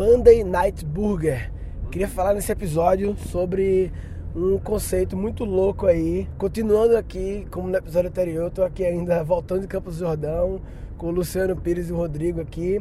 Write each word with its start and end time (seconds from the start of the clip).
Monday 0.00 0.42
Night 0.42 0.82
Burger. 0.82 1.52
Queria 1.90 2.08
falar 2.08 2.32
nesse 2.32 2.50
episódio 2.50 3.14
sobre 3.28 3.92
um 4.34 4.56
conceito 4.56 5.14
muito 5.14 5.44
louco 5.44 5.86
aí. 5.86 6.26
Continuando 6.38 6.96
aqui, 6.96 7.46
como 7.50 7.68
no 7.68 7.76
episódio 7.76 8.08
anterior, 8.08 8.44
eu 8.44 8.50
tô 8.50 8.62
aqui 8.62 8.82
ainda 8.82 9.22
voltando 9.22 9.60
de 9.60 9.66
Campos 9.66 9.98
do 9.98 10.06
Jordão, 10.06 10.58
com 10.96 11.08
o 11.08 11.10
Luciano 11.10 11.54
Pires 11.54 11.90
e 11.90 11.92
o 11.92 11.96
Rodrigo 11.96 12.40
aqui. 12.40 12.80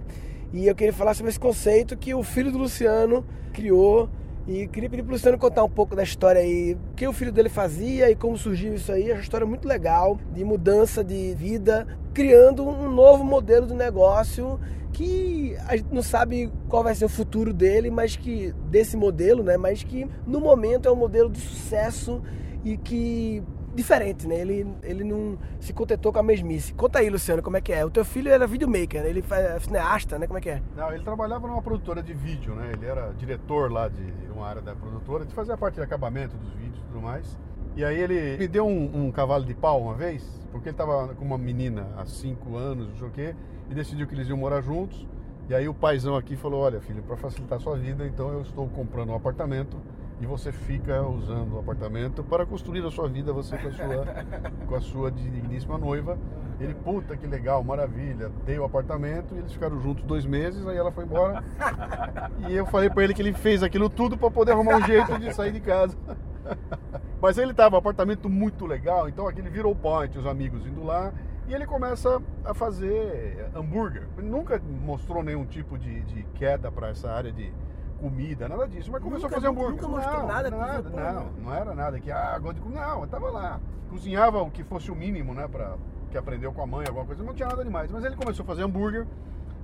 E 0.54 0.66
eu 0.66 0.74
queria 0.74 0.94
falar 0.94 1.14
sobre 1.14 1.30
esse 1.30 1.40
conceito 1.42 1.98
que 1.98 2.14
o 2.14 2.24
filho 2.24 2.54
do 2.54 2.58
Luciano 2.58 3.26
criou. 3.52 4.10
E 4.48 4.66
queria 4.70 4.90
pedir 4.90 5.04
pro 5.04 5.12
Luciano 5.12 5.38
contar 5.38 5.66
um 5.66 5.70
pouco 5.70 5.98
da 5.98 6.04
história 6.04 6.40
aí, 6.40 6.76
o 6.76 6.96
que 6.96 7.06
o 7.06 7.12
filho 7.12 7.34
dele 7.34 7.50
fazia 7.50 8.10
e 8.10 8.16
como 8.16 8.38
surgiu 8.38 8.74
isso 8.74 8.94
aí. 8.94 9.12
É 9.12 9.14
uma 9.16 9.22
história 9.22 9.46
muito 9.46 9.68
legal 9.68 10.18
de 10.34 10.46
mudança 10.46 11.04
de 11.04 11.36
vida, 11.36 11.86
criando 12.14 12.66
um 12.66 12.90
novo 12.90 13.26
modelo 13.26 13.68
de 13.68 13.74
negócio 13.74 14.58
que 15.00 15.56
a 15.66 15.78
gente 15.78 15.94
não 15.94 16.04
sabe 16.04 16.52
qual 16.68 16.84
vai 16.84 16.94
ser 16.94 17.06
o 17.06 17.10
futuro 17.10 17.54
dele, 17.54 17.90
mas 17.90 18.18
que 18.18 18.52
desse 18.66 18.98
modelo, 18.98 19.42
né? 19.42 19.56
Mas 19.56 19.82
que 19.82 20.06
no 20.28 20.42
momento 20.42 20.90
é 20.90 20.92
um 20.92 20.96
modelo 20.96 21.30
de 21.30 21.40
sucesso 21.40 22.22
e 22.66 22.76
que 22.76 23.42
diferente, 23.74 24.28
né? 24.28 24.42
Ele, 24.42 24.68
ele 24.84 25.06
não 25.06 25.38
se 25.58 25.72
contentou 25.72 26.12
com 26.12 26.20
a 26.20 26.24
mesmice. 26.24 26.74
Conta 26.74 27.00
aí, 27.00 27.10
Luciano, 27.10 27.42
como 27.42 27.56
é 27.56 27.62
que 27.62 27.72
é? 27.72 27.86
O 27.86 27.90
teu 27.90 28.04
filho 28.04 28.30
era 28.30 28.46
videomaker, 28.46 29.02
né? 29.02 29.10
Ele 29.10 29.24
é 29.32 29.60
cineasta, 29.60 30.20
né? 30.20 30.28
Como 30.28 30.38
é 30.38 30.42
que 30.42 30.50
é? 30.50 30.62
Não, 30.76 30.92
ele 30.92 31.06
trabalhava 31.06 31.48
numa 31.48 31.62
produtora 31.62 32.04
de 32.04 32.14
vídeo, 32.14 32.54
né? 32.54 32.72
Ele 32.74 32.86
era 32.86 33.14
diretor 33.14 33.72
lá 33.72 33.88
de 33.88 34.04
uma 34.36 34.46
área 34.46 34.62
da 34.62 34.76
produtora, 34.76 35.26
de 35.26 35.34
fazer 35.34 35.54
a 35.54 35.58
parte 35.58 35.76
de 35.76 35.82
acabamento 35.82 36.36
dos 36.36 36.52
vídeos 36.56 36.78
e 36.78 36.88
tudo 36.88 37.02
mais. 37.02 37.40
E 37.80 37.86
aí 37.86 37.98
ele 37.98 38.36
me 38.38 38.46
deu 38.46 38.68
um, 38.68 39.06
um 39.06 39.10
cavalo 39.10 39.46
de 39.46 39.54
pau 39.54 39.82
uma 39.82 39.94
vez, 39.94 40.22
porque 40.52 40.68
ele 40.68 40.74
estava 40.74 41.16
com 41.16 41.24
uma 41.24 41.38
menina 41.38 41.88
há 41.96 42.06
cinco 42.06 42.58
anos, 42.58 42.90
não 42.90 42.98
sei 42.98 43.08
o 43.08 43.12
quê, 43.12 43.36
e 43.70 43.74
decidiu 43.74 44.06
que 44.06 44.14
eles 44.14 44.28
iam 44.28 44.36
morar 44.36 44.60
juntos. 44.60 45.08
E 45.48 45.56
aí 45.56 45.66
o 45.70 45.74
paizão 45.74 46.18
aqui 46.18 46.36
falou, 46.36 46.60
olha 46.60 46.82
filho, 46.82 47.02
para 47.02 47.16
facilitar 47.16 47.58
a 47.58 47.62
sua 47.62 47.78
vida, 47.78 48.06
então 48.06 48.34
eu 48.34 48.42
estou 48.42 48.68
comprando 48.68 49.12
um 49.12 49.16
apartamento 49.16 49.78
e 50.20 50.26
você 50.26 50.52
fica 50.52 51.02
usando 51.08 51.56
o 51.56 51.60
apartamento 51.60 52.22
para 52.22 52.46
construir 52.46 52.86
a 52.86 52.92
sua 52.92 53.08
vida, 53.08 53.32
você 53.32 53.58
com 53.58 53.70
a 53.70 53.72
sua, 53.72 54.06
com 54.68 54.76
a 54.76 54.82
sua 54.82 55.10
digníssima 55.10 55.78
noiva. 55.78 56.20
Ele, 56.60 56.74
puta 56.74 57.16
que 57.16 57.26
legal, 57.26 57.64
maravilha, 57.64 58.30
dei 58.46 58.60
o 58.60 58.66
apartamento 58.66 59.34
e 59.36 59.38
eles 59.38 59.54
ficaram 59.54 59.80
juntos 59.80 60.04
dois 60.04 60.26
meses, 60.26 60.68
aí 60.68 60.76
ela 60.76 60.92
foi 60.92 61.06
embora. 61.06 61.42
E 62.50 62.56
eu 62.56 62.66
falei 62.66 62.90
para 62.90 63.04
ele 63.06 63.14
que 63.14 63.22
ele 63.22 63.32
fez 63.32 63.64
aquilo 63.64 63.90
tudo 63.90 64.18
para 64.18 64.30
poder 64.30 64.52
arrumar 64.52 64.78
um 64.78 64.86
jeito 64.86 65.18
de 65.18 65.34
sair 65.34 65.54
de 65.54 65.62
casa. 65.62 65.96
Mas 67.22 67.38
ele 67.38 67.54
tava, 67.54 67.76
um 67.76 67.80
apartamento 67.80 68.30
muito 68.30 68.66
legal, 68.66 69.10
então 69.10 69.28
aquele 69.28 69.50
virou 69.50 69.76
point, 69.76 70.18
os 70.18 70.26
amigos 70.26 70.66
indo 70.66 70.84
lá, 70.84 71.12
e 71.48 71.54
ele 71.54 71.66
começa 71.66 72.22
a 72.46 72.54
fazer 72.54 73.50
hambúrguer. 73.56 74.08
Ele 74.18 74.30
nunca 74.30 74.62
mostrou 74.86 75.22
nenhum 75.24 75.46
tipo 75.46 75.78
de, 75.78 76.02
de 76.04 76.24
queda 76.36 76.72
para 76.72 76.90
essa 76.90 77.12
área 77.12 77.32
de 77.32 77.52
comida, 78.00 78.48
nada 78.48 78.68
disso. 78.68 78.90
Mas 78.92 79.02
começou 79.04 79.24
Nunca- 79.30 79.36
a 79.36 79.42
fazer 79.42 79.48
hambúrguer. 79.52 79.72
nunca 79.82 79.88
mostrou 79.88 80.20
não, 80.22 80.28
nada, 80.28 80.50
nada, 80.52 80.90
pô, 80.90 80.98
não, 80.98 81.26
não 81.44 81.54
era 81.54 81.74
nada 81.76 82.00
que, 82.00 82.10
ah, 82.12 82.38
gosto 82.40 82.56
de 82.56 82.62
comer. 82.62 82.80
Não, 82.80 83.02
eu 83.02 83.08
tava 83.08 83.30
lá. 83.30 83.60
Cozinhava 83.90 84.42
o 84.42 84.50
que 84.52 84.64
fosse 84.64 84.90
o 84.92 84.96
mínimo, 84.96 85.34
né, 85.34 85.48
pra, 85.48 85.76
que 86.12 86.18
aprendeu 86.18 86.54
com 86.54 86.62
a 86.62 86.68
mãe, 86.68 86.86
alguma 86.88 87.06
coisa. 87.06 87.22
Não 87.24 87.34
tinha 87.34 87.50
nada 87.50 87.64
demais. 87.66 87.92
Mas 87.92 88.06
ele 88.06 88.16
começou 88.16 88.44
a 88.44 88.48
fazer 88.48 88.64
hambúrguer 88.64 89.06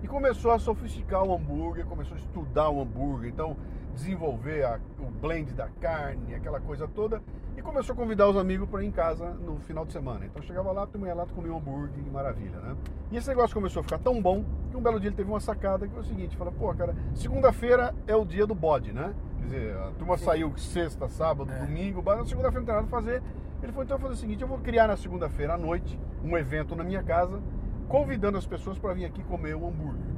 e 0.03 0.07
começou 0.07 0.51
a 0.51 0.59
sofisticar 0.59 1.23
o 1.23 1.33
hambúrguer, 1.33 1.85
começou 1.85 2.15
a 2.15 2.19
estudar 2.19 2.69
o 2.69 2.81
hambúrguer. 2.81 3.29
Então, 3.29 3.55
desenvolver 3.95 4.63
a- 4.65 4.79
o 4.99 5.09
blend 5.09 5.53
da 5.53 5.67
carne, 5.81 6.35
aquela 6.35 6.59
coisa 6.59 6.87
toda. 6.87 7.21
E 7.57 7.61
começou 7.61 7.93
a 7.93 7.95
convidar 7.95 8.27
os 8.27 8.35
amigos 8.35 8.67
para 8.69 8.83
ir 8.83 8.87
em 8.87 8.91
casa 8.91 9.29
no 9.29 9.57
final 9.61 9.85
de 9.85 9.93
semana. 9.93 10.25
Então 10.25 10.43
chegava 10.43 10.71
lá, 10.73 10.85
tu 10.85 10.97
ia 11.05 11.13
lá, 11.15 11.25
tu 11.25 11.33
comia 11.33 11.53
um 11.53 11.57
hambúrguer, 11.57 12.03
e 12.05 12.09
maravilha, 12.09 12.59
né? 12.59 12.75
E 13.11 13.15
esse 13.17 13.29
negócio 13.29 13.53
começou 13.55 13.79
a 13.79 13.83
ficar 13.83 13.97
tão 13.99 14.21
bom 14.21 14.43
que 14.69 14.75
um 14.77 14.81
belo 14.81 14.99
dia 14.99 15.07
ele 15.09 15.15
teve 15.15 15.29
uma 15.29 15.39
sacada 15.39 15.87
que 15.87 15.93
foi 15.93 16.01
o 16.01 16.05
seguinte, 16.05 16.35
fala, 16.35 16.51
pô, 16.51 16.73
cara, 16.73 16.93
segunda-feira 17.13 17.95
é 18.05 18.15
o 18.15 18.25
dia 18.25 18.45
do 18.45 18.53
bode, 18.53 18.91
né? 18.91 19.13
Quer 19.39 19.43
dizer, 19.45 19.77
a 19.77 19.91
turma 19.97 20.17
saiu 20.17 20.51
sexta, 20.57 21.07
sábado, 21.07 21.49
É. 21.51 21.59
domingo, 21.65 22.03
mas 22.05 22.17
na 22.17 22.25
segunda-feira 22.25 22.59
não 22.59 22.65
tem 22.65 22.75
nada 22.75 22.87
a 22.87 22.89
fazer. 22.89 23.23
Ele 23.63 23.71
falou, 23.71 23.83
então 23.85 23.95
eu 23.95 23.99
vou 24.01 24.09
fazer 24.09 24.13
o 24.19 24.21
seguinte, 24.21 24.41
eu 24.41 24.47
vou 24.49 24.57
criar 24.59 24.87
na 24.87 24.97
segunda-feira 24.97 25.53
à 25.53 25.57
noite 25.57 25.97
um 26.23 26.37
evento 26.37 26.75
na 26.75 26.83
minha 26.83 27.01
casa, 27.03 27.41
convidando 27.87 28.37
as 28.37 28.45
pessoas 28.45 28.77
para 28.77 28.93
vir 28.93 29.05
aqui 29.05 29.23
comer 29.23 29.55
o 29.55 29.65
hambúrguer, 29.67 29.93
né? 30.05 30.14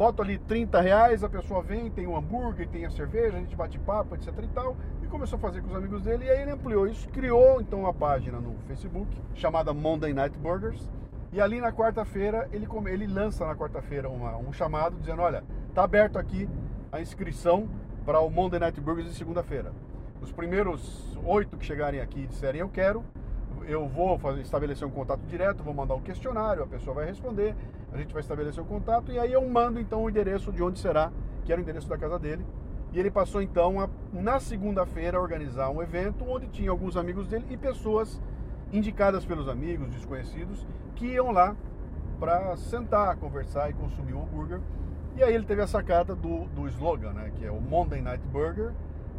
Boto 0.00 0.22
ali 0.22 0.38
30 0.38 0.80
reais, 0.80 1.22
a 1.22 1.28
pessoa 1.28 1.62
vem, 1.62 1.90
tem 1.90 2.06
o 2.06 2.16
hambúrguer, 2.16 2.66
tem 2.66 2.86
a 2.86 2.90
cerveja, 2.90 3.36
a 3.36 3.40
gente 3.40 3.54
bate 3.54 3.78
papo, 3.78 4.14
etc 4.14 4.32
e 4.42 4.48
tal. 4.48 4.74
E 5.02 5.06
começou 5.06 5.36
a 5.36 5.40
fazer 5.40 5.60
com 5.60 5.68
os 5.68 5.76
amigos 5.76 6.00
dele. 6.00 6.24
E 6.24 6.30
aí 6.30 6.40
ele 6.40 6.52
ampliou 6.52 6.86
isso, 6.86 7.06
criou 7.10 7.60
então 7.60 7.80
uma 7.80 7.92
página 7.92 8.40
no 8.40 8.56
Facebook 8.66 9.14
chamada 9.34 9.74
Monday 9.74 10.14
Night 10.14 10.38
Burgers. 10.38 10.88
E 11.30 11.38
ali 11.38 11.60
na 11.60 11.70
quarta-feira, 11.70 12.48
ele, 12.50 12.66
ele 12.86 13.06
lança 13.06 13.46
na 13.46 13.54
quarta-feira 13.54 14.08
um 14.08 14.50
chamado 14.54 14.96
dizendo: 14.96 15.20
Olha, 15.20 15.44
tá 15.74 15.84
aberto 15.84 16.18
aqui 16.18 16.48
a 16.90 16.98
inscrição 16.98 17.68
para 18.06 18.20
o 18.20 18.30
Monday 18.30 18.58
Night 18.58 18.80
Burgers 18.80 19.06
de 19.06 19.14
segunda-feira. 19.14 19.70
Os 20.22 20.32
primeiros 20.32 21.14
oito 21.26 21.58
que 21.58 21.66
chegarem 21.66 22.00
aqui 22.00 22.20
e 22.20 22.26
disserem 22.26 22.62
eu 22.62 22.70
quero, 22.70 23.04
eu 23.66 23.86
vou 23.86 24.18
fazer, 24.18 24.40
estabelecer 24.40 24.86
um 24.86 24.90
contato 24.90 25.20
direto, 25.26 25.62
vou 25.62 25.74
mandar 25.74 25.94
um 25.94 26.00
questionário, 26.00 26.62
a 26.62 26.66
pessoa 26.66 26.94
vai 26.94 27.06
responder, 27.06 27.54
a 27.92 27.96
gente 27.96 28.12
vai 28.12 28.20
estabelecer 28.20 28.62
o 28.62 28.66
contato 28.66 29.12
e 29.12 29.18
aí 29.18 29.32
eu 29.32 29.46
mando 29.48 29.80
então 29.80 30.02
o 30.02 30.10
endereço 30.10 30.52
de 30.52 30.62
onde 30.62 30.78
será, 30.78 31.10
que 31.44 31.52
era 31.52 31.60
o 31.60 31.62
endereço 31.62 31.88
da 31.88 31.98
casa 31.98 32.18
dele. 32.18 32.44
E 32.92 32.98
ele 32.98 33.10
passou 33.10 33.40
então 33.40 33.80
a, 33.80 33.88
na 34.12 34.40
segunda-feira 34.40 35.16
a 35.16 35.20
organizar 35.20 35.70
um 35.70 35.80
evento 35.82 36.24
onde 36.28 36.48
tinha 36.48 36.70
alguns 36.70 36.96
amigos 36.96 37.28
dele 37.28 37.46
e 37.48 37.56
pessoas 37.56 38.20
indicadas 38.72 39.24
pelos 39.24 39.48
amigos, 39.48 39.88
desconhecidos, 39.90 40.66
que 40.96 41.06
iam 41.06 41.30
lá 41.30 41.54
para 42.18 42.56
sentar, 42.56 43.16
conversar 43.16 43.70
e 43.70 43.72
consumir 43.74 44.14
um 44.14 44.22
hambúrguer. 44.22 44.60
E 45.16 45.22
aí 45.22 45.34
ele 45.34 45.44
teve 45.44 45.62
a 45.62 45.66
sacada 45.66 46.14
do, 46.14 46.44
do 46.46 46.66
slogan, 46.68 47.12
né, 47.12 47.32
que 47.36 47.44
é 47.44 47.50
o 47.50 47.60
Monday 47.60 48.00
Night 48.00 48.22
Burger. 48.28 48.72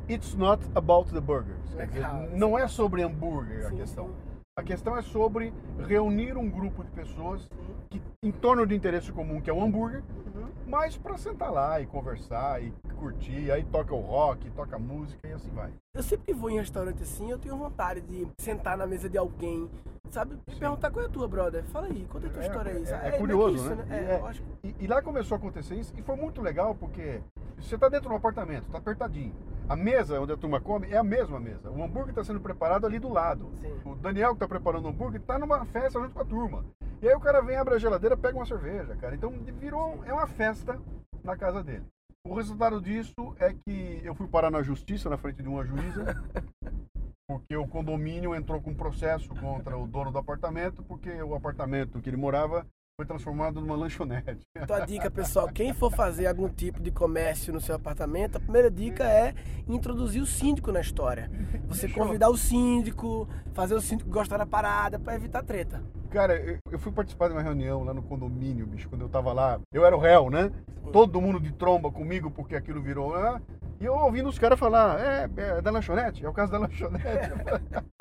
It's 0.09 0.35
not 0.35 0.66
about 0.75 1.12
the 1.13 1.22
burgers. 1.22 1.74
Quer 1.75 1.88
dizer, 1.88 2.07
não 2.34 2.57
é 2.57 2.68
sobre 2.68 3.03
hambúrguer 3.03 3.66
a 3.66 3.69
Sim, 3.69 3.75
questão. 3.78 4.07
sim. 4.07 4.31
A 4.61 4.63
questão 4.63 4.95
é 4.95 5.01
sobre 5.01 5.51
reunir 5.88 6.38
um 6.38 6.47
grupo 6.47 6.83
de 6.83 6.91
pessoas 6.91 7.49
que, 7.89 7.99
em 8.22 8.31
torno 8.31 8.63
de 8.67 8.75
interesse 8.75 9.11
comum, 9.11 9.41
que 9.41 9.49
é 9.49 9.53
o 9.53 9.59
hambúrguer, 9.59 10.03
Uhum. 10.35 10.45
mas 10.67 10.95
para 10.95 11.17
sentar 11.17 11.51
lá 11.51 11.81
e 11.81 11.88
conversar 11.88 12.61
e 12.61 12.71
curtir, 12.95 13.50
aí 13.50 13.63
toca 13.63 13.91
o 13.95 14.00
rock, 14.00 14.47
toca 14.51 14.75
a 14.75 14.79
música 14.79 15.27
e 15.27 15.33
assim 15.33 15.50
vai. 15.50 15.71
Eu 15.95 16.03
sempre 16.03 16.27
que 16.27 16.33
vou 16.35 16.51
em 16.51 16.59
restaurante 16.59 17.01
assim, 17.01 17.31
eu 17.31 17.39
tenho 17.39 17.57
vontade 17.57 18.01
de 18.01 18.27
sentar 18.38 18.77
na 18.77 18.85
mesa 18.85 19.09
de 19.09 19.17
alguém, 19.17 19.67
sabe? 20.11 20.38
E 20.47 20.55
perguntar 20.55 20.91
qual 20.91 21.05
é 21.05 21.07
a 21.07 21.11
tua, 21.11 21.27
brother. 21.27 21.63
Fala 21.63 21.88
aí, 21.88 22.05
conta 22.07 22.27
a 22.27 22.29
tua 22.29 22.44
história 22.44 22.71
aí. 22.73 22.83
é, 22.85 22.89
é 22.91 23.00
meio 23.01 23.11
que 23.13 23.17
curioso, 23.17 23.55
isso, 23.55 23.75
né? 23.75 23.85
É, 23.89 23.95
E 23.95 24.11
é- 24.11 24.17
lógico. 24.19 24.47
E, 24.63 24.75
e 24.81 24.85
lá 24.88 25.01
começou 25.01 25.35
a 25.35 25.39
acontecer 25.39 25.73
isso 25.73 25.91
e 25.97 26.03
foi 26.03 26.16
muito 26.16 26.39
legal 26.39 26.75
porque 26.75 27.19
você 27.57 27.73
está 27.73 27.89
dentro 27.89 28.09
de 28.09 28.13
um 28.13 28.17
apartamento, 28.17 28.67
está 28.67 28.77
apertadinho. 28.77 29.33
A 29.69 29.75
mesa 29.75 30.19
onde 30.19 30.33
a 30.33 30.38
turma 30.38 30.59
come 30.59 30.89
é 30.89 30.97
a 30.97 31.03
mesma 31.03 31.39
mesa. 31.39 31.69
O 31.69 31.83
hambúrguer 31.83 32.09
está 32.09 32.23
sendo 32.23 32.41
preparado 32.41 32.85
ali 32.85 32.99
do 32.99 33.09
lado. 33.09 33.51
Sim. 33.61 33.73
O 33.85 33.95
Daniel 33.95 34.29
que 34.29 34.35
está 34.35 34.47
preparando 34.47 34.85
o 34.85 34.89
hambúrguer 34.89 35.22
está 35.22 35.39
numa 35.39 35.66
festa 35.66 35.99
junto 35.99 36.13
com 36.13 36.22
a 36.22 36.25
turma. 36.25 36.66
E 37.01 37.07
aí 37.07 37.16
o 37.16 37.19
cara 37.19 37.41
vem, 37.41 37.55
abre 37.55 37.75
a 37.75 37.79
geladeira, 37.79 38.17
pega 38.17 38.38
uma 38.38 38.45
cerveja, 38.45 38.95
cara. 38.97 39.16
Então 39.16 39.31
virou 39.59 40.03
é 40.05 40.13
uma 40.13 40.27
festa 40.27 40.79
na 41.23 41.35
casa 41.38 41.63
dele. 41.63 41.85
O 42.23 42.35
resultado 42.35 42.79
disso 42.79 43.35
é 43.39 43.53
que 43.53 44.01
eu 44.03 44.13
fui 44.13 44.27
parar 44.27 44.51
na 44.51 44.61
justiça 44.61 45.09
na 45.09 45.17
frente 45.17 45.41
de 45.41 45.50
uma 45.50 45.66
juíza. 45.66 46.03
Porque 47.27 47.55
o 47.55 47.67
condomínio 47.67 48.35
entrou 48.35 48.61
com 48.61 48.71
um 48.71 48.75
processo 48.75 49.29
contra 49.35 49.77
o 49.77 49.88
dono 49.88 50.11
do 50.11 50.17
apartamento, 50.17 50.83
porque 50.83 51.09
o 51.23 51.33
apartamento 51.33 52.01
que 52.01 52.09
ele 52.09 52.17
morava 52.17 52.67
foi 53.01 53.06
transformado 53.06 53.59
numa 53.59 53.75
lanchonete. 53.75 54.41
Tua 54.67 54.81
dica, 54.85 55.09
pessoal, 55.09 55.47
quem 55.51 55.73
for 55.73 55.91
fazer 55.91 56.28
algum 56.28 56.47
tipo 56.47 56.79
de 56.79 56.91
comércio 56.91 57.51
no 57.51 57.59
seu 57.59 57.75
apartamento, 57.75 58.35
a 58.38 58.39
primeira 58.39 58.69
dica 58.69 59.03
é 59.03 59.34
introduzir 59.67 60.22
o 60.22 60.25
síndico 60.25 60.72
na 60.72 60.81
história. 60.81 61.31
Você 61.67 61.88
convidar 61.89 62.29
o 62.29 62.38
síndico, 62.38 63.28
fazer 63.53 63.73
o 63.73 63.81
síndico 63.81 64.09
gostar 64.09 64.38
da 64.38 64.45
parada 64.45 65.00
para 65.00 65.16
evitar 65.16 65.41
treta. 65.44 65.81
Cara, 66.12 66.35
eu- 66.35 66.57
eu 66.69 66.78
fui 66.78 66.91
participar 66.91 67.28
de 67.29 67.34
uma 67.34 67.41
reunião 67.41 67.84
lá 67.84 67.94
no 67.94 68.03
condomínio, 68.03 68.67
bicho, 68.67 68.88
quando 68.88 69.01
eu 69.01 69.09
tava 69.09 69.33
lá. 69.33 69.59
Eu 69.73 69.83
era 69.85 69.95
o 69.95 70.00
réu, 70.00 70.29
né? 70.29 70.51
Todo 70.94 71.19
mundo 71.22 71.39
de 71.39 71.51
tromba 71.53 71.89
comigo 71.91 72.29
porque 72.29 72.56
aquilo 72.56 72.81
virou. 72.81 73.15
Ah, 73.15 73.42
e 73.80 73.86
eu 73.86 73.95
ouvindo 73.95 74.30
os 74.30 74.38
caras 74.38 74.59
falar, 74.59 75.00
é, 75.00 75.30
é 75.38 75.62
da 75.62 75.71
lanchonete, 75.71 76.24
é 76.24 76.30
o 76.30 76.33
caso 76.33 76.51
da 76.51 76.59
lanchonete. 76.59 77.06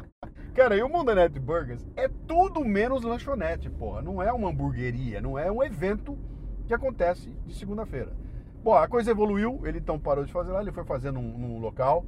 Cara, 0.55 0.77
e 0.77 0.83
o 0.83 0.89
Monday 0.89 1.15
Night 1.15 1.39
Burgers 1.39 1.87
é 1.97 2.09
tudo 2.27 2.65
menos 2.65 3.03
lanchonete, 3.03 3.71
porra. 3.71 4.03
Não 4.03 4.21
é 4.23 4.33
uma 4.33 4.49
hamburgueria, 4.51 5.21
não 5.21 5.39
é 5.39 5.51
um 5.51 5.63
evento 5.63 6.19
que 6.67 6.75
acontece 6.75 7.31
de 7.47 7.55
segunda-feira. 7.55 8.13
Bom, 8.63 8.75
a 8.75 8.87
coisa 8.89 9.11
evoluiu, 9.11 9.61
ele 9.65 9.79
então 9.79 9.99
parou 9.99 10.25
de 10.25 10.33
fazer 10.33 10.53
lá, 10.53 10.61
ele 10.61 10.73
foi 10.73 10.85
fazer 10.85 11.11
num, 11.13 11.23
num 11.39 11.59
local, 11.61 12.05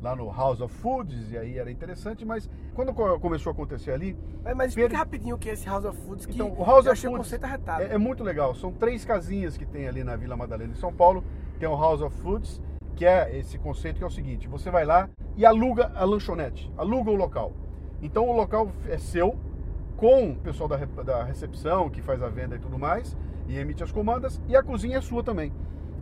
lá 0.00 0.16
no 0.16 0.28
House 0.32 0.60
of 0.60 0.74
Foods, 0.78 1.30
e 1.30 1.38
aí 1.38 1.58
era 1.58 1.70
interessante, 1.70 2.24
mas 2.24 2.50
quando 2.74 2.92
co- 2.92 3.20
começou 3.20 3.50
a 3.50 3.52
acontecer 3.54 3.92
ali, 3.92 4.16
Mas, 4.42 4.56
mas 4.56 4.68
explica 4.70 4.88
Per- 4.88 4.98
rapidinho 4.98 5.36
o 5.36 5.38
que 5.38 5.48
é 5.48 5.52
esse 5.52 5.66
House 5.68 5.84
of 5.84 5.96
Foods, 6.00 6.26
que 6.26 6.32
Então, 6.34 6.50
o 6.58 6.64
House 6.64 6.86
eu 6.86 6.90
of 6.92 6.98
achei 6.98 7.08
o 7.08 7.12
Foods 7.12 7.26
conceito 7.28 7.44
arretado. 7.44 7.82
é, 7.82 7.94
é 7.94 7.98
muito 7.98 8.24
legal. 8.24 8.52
São 8.54 8.72
três 8.72 9.04
casinhas 9.04 9.56
que 9.56 9.64
tem 9.64 9.86
ali 9.86 10.02
na 10.02 10.16
Vila 10.16 10.36
Madalena, 10.36 10.72
em 10.72 10.76
São 10.76 10.92
Paulo. 10.92 11.22
Tem 11.60 11.68
o 11.68 11.76
House 11.78 12.00
of 12.02 12.16
Foods, 12.20 12.60
que 12.96 13.06
é 13.06 13.38
esse 13.38 13.56
conceito 13.58 13.98
que 13.98 14.04
é 14.04 14.06
o 14.06 14.10
seguinte: 14.10 14.48
você 14.48 14.70
vai 14.72 14.84
lá 14.84 15.08
e 15.36 15.46
aluga 15.46 15.92
a 15.94 16.04
lanchonete, 16.04 16.68
aluga 16.76 17.10
o 17.10 17.14
local. 17.14 17.52
Então 18.02 18.28
o 18.28 18.32
local 18.32 18.70
é 18.88 18.98
seu, 18.98 19.38
com 19.96 20.32
o 20.32 20.36
pessoal 20.36 20.68
da, 20.68 20.76
da 20.76 21.22
recepção 21.22 21.88
que 21.88 22.02
faz 22.02 22.20
a 22.20 22.28
venda 22.28 22.56
e 22.56 22.58
tudo 22.58 22.76
mais, 22.76 23.16
e 23.48 23.56
emite 23.56 23.84
as 23.84 23.92
comandas, 23.92 24.40
e 24.48 24.56
a 24.56 24.62
cozinha 24.62 24.98
é 24.98 25.00
sua 25.00 25.22
também. 25.22 25.52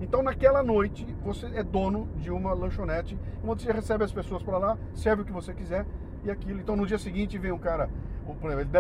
Então 0.01 0.23
naquela 0.23 0.63
noite 0.63 1.07
você 1.23 1.47
é 1.55 1.63
dono 1.63 2.09
de 2.17 2.31
uma 2.31 2.55
lanchonete, 2.55 3.19
onde 3.45 3.63
você 3.63 3.71
recebe 3.71 4.03
as 4.03 4.13
pessoas 4.13 4.43
para 4.43 4.57
lá, 4.57 4.79
serve 4.95 5.23
o 5.23 5.25
que 5.27 5.33
você 5.33 5.53
quiser 5.53 5.85
e 6.25 6.31
aquilo. 6.31 6.59
Então 6.59 6.75
no 6.75 6.87
dia 6.87 6.99
seguinte 6.99 7.37
vem 7.37 7.53
um 7.53 7.59
cara, 7.59 7.91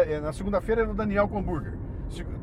eh, 0.07 0.21
na 0.21 0.33
segunda-feira 0.33 0.81
era 0.81 0.91
o 0.91 0.95
Daniel 0.95 1.29
com 1.29 1.39
hambúrguer, 1.39 1.75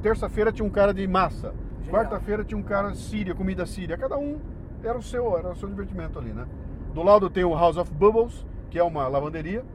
terça-feira 0.04 0.52
tinha 0.52 0.66
um 0.66 0.70
cara 0.70 0.94
de 0.94 1.08
massa, 1.08 1.56
quarta-feira 1.90 2.44
tinha 2.44 2.58
um 2.58 2.64
cara 2.64 2.94
síria, 2.94 3.34
comida 3.34 3.66
síria, 3.66 3.98
cada 3.98 4.18
um 4.18 4.40
era 4.84 4.98
o 4.98 5.02
seu, 5.02 5.36
era 5.36 5.52
o 5.52 5.56
seu 5.56 5.68
divertimento 5.68 6.20
ali, 6.20 6.32
né? 6.32 6.46
Do 6.94 7.02
lado 7.02 7.30
tem 7.32 7.44
o 7.44 7.56
House 7.56 7.78
of 7.78 7.92
Bubbles, 7.92 8.46
que 8.70 8.78
é 8.78 8.84
uma 8.84 9.08
lavanderia, 9.08 9.66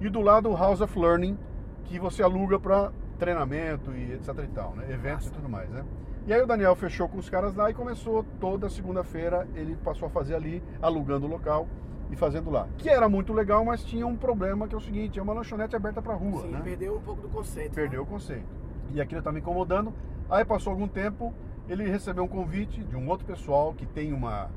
e 0.00 0.08
do 0.08 0.20
lado 0.20 0.48
o 0.48 0.56
House 0.56 0.80
of 0.80 0.98
Learning, 0.98 1.36
que 1.84 1.98
você 1.98 2.22
aluga 2.22 2.58
para 2.58 2.92
treinamento 3.18 3.92
e 3.92 4.12
etc 4.12 4.28
e 4.44 4.48
tal, 4.48 4.74
né? 4.76 4.84
Eventos 4.90 5.26
Nossa. 5.26 5.28
e 5.28 5.32
tudo 5.32 5.48
mais, 5.48 5.68
né? 5.70 5.84
E 6.26 6.32
aí 6.32 6.42
o 6.42 6.46
Daniel 6.46 6.76
fechou 6.76 7.08
com 7.08 7.18
os 7.18 7.30
caras 7.30 7.54
lá 7.54 7.70
e 7.70 7.74
começou 7.74 8.24
toda 8.38 8.68
segunda-feira, 8.68 9.48
ele 9.54 9.74
passou 9.76 10.06
a 10.06 10.10
fazer 10.10 10.34
ali, 10.34 10.62
alugando 10.80 11.26
o 11.26 11.28
local 11.28 11.66
e 12.10 12.16
fazendo 12.16 12.50
lá. 12.50 12.68
Que 12.76 12.90
era 12.90 13.08
muito 13.08 13.32
legal, 13.32 13.64
mas 13.64 13.82
tinha 13.82 14.06
um 14.06 14.16
problema 14.16 14.68
que 14.68 14.74
é 14.74 14.78
o 14.78 14.80
seguinte, 14.80 15.18
é 15.18 15.22
uma 15.22 15.32
lanchonete 15.32 15.74
aberta 15.74 16.02
para 16.02 16.14
rua, 16.14 16.42
Sim, 16.42 16.48
né? 16.48 16.60
perdeu 16.62 16.96
um 16.96 17.00
pouco 17.00 17.22
do 17.22 17.28
conceito. 17.28 17.74
Perdeu 17.74 18.02
né? 18.02 18.06
o 18.06 18.10
conceito. 18.10 18.46
E 18.92 19.00
aquilo 19.00 19.20
estava 19.20 19.34
me 19.34 19.40
incomodando. 19.40 19.92
Aí 20.28 20.44
passou 20.44 20.70
algum 20.70 20.86
tempo, 20.86 21.32
ele 21.66 21.88
recebeu 21.88 22.24
um 22.24 22.28
convite 22.28 22.84
de 22.84 22.94
um 22.94 23.08
outro 23.08 23.26
pessoal 23.26 23.72
que 23.72 23.86
tem 23.86 24.12
uma 24.12 24.50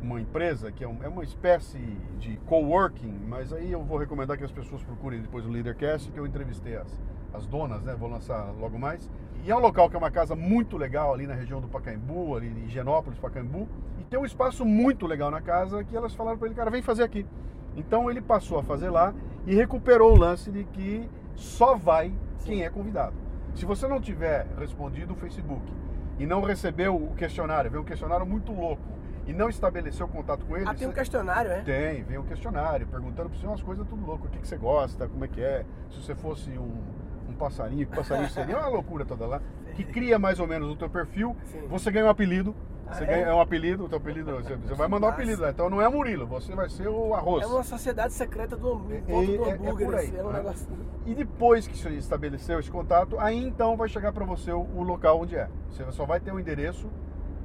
uma 0.00 0.20
empresa 0.20 0.70
que 0.70 0.84
é, 0.84 0.88
um, 0.88 0.98
é 1.02 1.08
uma 1.08 1.24
espécie 1.24 1.78
de 2.18 2.36
coworking, 2.46 3.20
mas 3.26 3.52
aí 3.52 3.72
eu 3.72 3.82
vou 3.82 3.98
recomendar 3.98 4.38
que 4.38 4.44
as 4.44 4.52
pessoas 4.52 4.82
procurem 4.82 5.20
depois 5.20 5.44
o 5.44 5.48
Leadercast, 5.48 6.10
que 6.10 6.18
eu 6.18 6.26
entrevistei 6.26 6.76
as, 6.76 7.00
as 7.34 7.46
donas, 7.46 7.82
né? 7.82 7.94
Vou 7.98 8.08
lançar 8.08 8.52
logo 8.58 8.78
mais. 8.78 9.10
E 9.44 9.50
é 9.50 9.56
um 9.56 9.60
local 9.60 9.88
que 9.88 9.96
é 9.96 9.98
uma 9.98 10.10
casa 10.10 10.34
muito 10.34 10.76
legal 10.76 11.12
ali 11.12 11.26
na 11.26 11.34
região 11.34 11.60
do 11.60 11.68
Pacaembu, 11.68 12.36
ali 12.36 12.48
em 12.48 12.66
Higienópolis, 12.66 13.18
Pacaembu. 13.18 13.68
E 14.00 14.04
tem 14.04 14.18
um 14.18 14.24
espaço 14.24 14.64
muito 14.64 15.06
legal 15.06 15.30
na 15.30 15.40
casa 15.40 15.82
que 15.84 15.96
elas 15.96 16.14
falaram 16.14 16.38
para 16.38 16.46
ele, 16.46 16.54
cara, 16.54 16.70
vem 16.70 16.82
fazer 16.82 17.02
aqui. 17.02 17.26
Então 17.76 18.10
ele 18.10 18.20
passou 18.20 18.58
a 18.58 18.62
fazer 18.62 18.90
lá 18.90 19.14
e 19.46 19.54
recuperou 19.54 20.12
o 20.12 20.18
lance 20.18 20.50
de 20.50 20.64
que 20.64 21.08
só 21.34 21.76
vai 21.76 22.12
quem 22.44 22.64
é 22.64 22.70
convidado. 22.70 23.14
Se 23.54 23.64
você 23.64 23.86
não 23.86 24.00
tiver 24.00 24.46
respondido 24.58 25.14
o 25.14 25.16
Facebook 25.16 25.62
e 26.18 26.26
não 26.26 26.42
recebeu 26.42 26.96
o 26.96 27.14
questionário, 27.14 27.70
veio 27.70 27.82
um 27.82 27.86
questionário 27.86 28.26
muito 28.26 28.52
louco 28.52 28.97
e 29.28 29.32
não 29.34 29.50
estabeleceu 29.50 30.08
contato 30.08 30.44
com 30.46 30.56
ele. 30.56 30.66
Ah, 30.66 30.74
tem 30.74 30.88
um 30.88 30.92
questionário, 30.92 31.50
é? 31.50 31.60
Tem, 31.60 32.02
vem 32.02 32.16
um 32.16 32.24
questionário 32.24 32.86
perguntando 32.86 33.28
para 33.28 33.38
você 33.38 33.46
umas 33.46 33.62
coisas 33.62 33.86
tudo 33.86 34.04
louco. 34.04 34.26
O 34.26 34.30
que, 34.30 34.38
que 34.38 34.48
você 34.48 34.56
gosta, 34.56 35.06
como 35.06 35.22
é 35.22 35.28
que 35.28 35.42
é. 35.42 35.66
Se 35.90 36.02
você 36.02 36.14
fosse 36.14 36.50
um, 36.58 36.72
um 37.28 37.34
passarinho, 37.34 37.86
que 37.86 37.94
passarinho 37.94 38.30
seria 38.30 38.56
uma 38.56 38.68
loucura 38.68 39.04
toda 39.04 39.26
lá. 39.26 39.42
Que 39.74 39.84
cria 39.84 40.18
mais 40.18 40.40
ou 40.40 40.46
menos 40.46 40.70
o 40.70 40.76
teu 40.76 40.88
perfil. 40.88 41.36
Sim. 41.44 41.60
Você 41.68 41.90
ganha 41.90 42.06
um 42.06 42.08
apelido. 42.08 42.56
Ah, 42.86 42.94
você 42.94 43.04
é? 43.04 43.06
ganha 43.06 43.36
um 43.36 43.40
apelido, 43.40 43.84
o 43.84 43.88
teu 43.88 43.98
apelido, 43.98 44.32
você, 44.32 44.56
você 44.56 44.74
vai 44.74 44.88
mandar 44.88 45.08
um 45.08 45.10
apelido 45.10 45.42
lá. 45.42 45.50
Então 45.50 45.68
não 45.68 45.82
é 45.82 45.86
Murilo, 45.90 46.26
você 46.26 46.54
vai 46.54 46.70
ser 46.70 46.88
o 46.88 47.14
arroz. 47.14 47.44
É 47.44 47.46
uma 47.46 47.62
sociedade 47.62 48.14
secreta 48.14 48.56
do, 48.56 48.80
é, 48.90 49.52
hambúrguer. 49.52 49.90
É 49.90 49.96
aí, 49.98 50.06
assim, 50.06 50.16
é 50.16 50.24
um 50.24 50.30
né? 50.30 50.54
E 51.04 51.14
depois 51.14 51.68
que 51.68 51.76
você 51.76 51.90
estabeleceu 51.90 52.58
esse 52.58 52.70
contato, 52.70 53.18
aí 53.18 53.36
então 53.36 53.76
vai 53.76 53.90
chegar 53.90 54.10
para 54.10 54.24
você 54.24 54.52
o, 54.52 54.60
o 54.74 54.82
local 54.82 55.20
onde 55.20 55.36
é. 55.36 55.50
Você 55.68 55.84
só 55.92 56.06
vai 56.06 56.18
ter 56.18 56.32
o 56.32 56.36
um 56.36 56.40
endereço 56.40 56.88